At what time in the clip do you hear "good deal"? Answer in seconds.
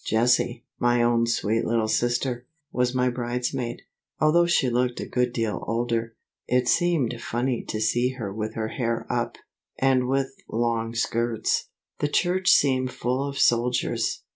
5.05-5.63